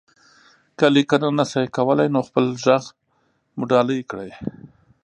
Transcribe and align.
که 0.77 0.85
ليکنه 0.93 1.29
نشئ 1.37 1.65
کولی، 1.75 2.07
نو 2.13 2.21
خپل 2.27 2.45
غږ 2.63 2.83
مو 3.57 3.63
ډالۍ 3.69 4.01
کړئ. 4.09 4.31